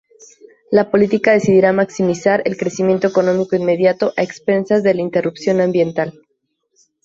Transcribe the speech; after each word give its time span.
La 0.71 0.89
política 0.89 1.31
decidirá 1.33 1.73
maximizar 1.73 2.41
el 2.45 2.57
crecimiento 2.57 3.05
económico 3.05 3.55
inmediato 3.55 4.13
a 4.17 4.23
expensas 4.23 4.81
de 4.81 4.95
la 4.95 5.01
interrupción 5.01 5.61
ambiental. 5.61 6.19